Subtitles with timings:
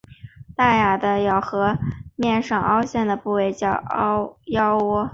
[0.55, 1.77] 大牙的咬合
[2.15, 5.07] 面上凹陷的部位叫窝沟。